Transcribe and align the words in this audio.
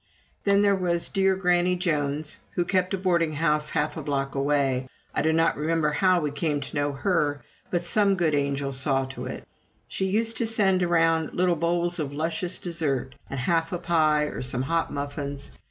Then 0.45 0.61
there 0.63 0.73
was 0.75 1.09
dear 1.09 1.35
Granny 1.35 1.75
Jones, 1.75 2.39
who 2.55 2.65
kept 2.65 2.95
a 2.95 2.97
boarding 2.97 3.33
house 3.33 3.69
half 3.69 3.95
a 3.95 4.01
block 4.01 4.33
away. 4.33 4.87
I 5.13 5.21
do 5.21 5.31
not 5.31 5.55
remember 5.55 5.91
how 5.91 6.19
we 6.19 6.31
came 6.31 6.59
to 6.59 6.75
know 6.75 6.91
her, 6.93 7.43
but 7.69 7.81
some 7.81 8.15
good 8.15 8.33
angel 8.33 8.71
saw 8.73 9.05
to 9.05 9.27
it. 9.27 9.47
She 9.87 10.07
used 10.07 10.37
to 10.37 10.47
send 10.47 10.81
around 10.81 11.35
little 11.35 11.55
bowls 11.55 11.99
of 11.99 12.13
luscious 12.13 12.57
dessert, 12.57 13.13
and 13.29 13.39
half 13.41 13.71
a 13.71 13.77
pie, 13.77 14.23
or 14.23 14.41
some 14.41 14.63
hot 14.63 14.91
muffins. 14.91 15.51